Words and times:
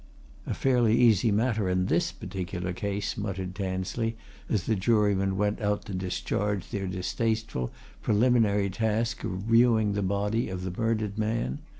"A 0.47 0.55
fairly 0.55 0.97
easy 0.97 1.29
matter 1.31 1.69
in 1.69 1.85
this 1.85 2.11
particular 2.11 2.73
case!" 2.73 3.15
muttered 3.15 3.53
Tansley, 3.53 4.17
as 4.49 4.63
the 4.63 4.75
jurymen 4.75 5.37
went 5.37 5.61
out 5.61 5.85
to 5.85 5.93
discharge 5.93 6.71
their 6.71 6.87
distasteful, 6.87 7.71
preliminary 8.01 8.71
task 8.71 9.23
of 9.23 9.43
viewing 9.43 9.93
the 9.93 10.01
body 10.01 10.49
of 10.49 10.63
the 10.63 10.71
murdered 10.75 11.19
man. 11.19 11.59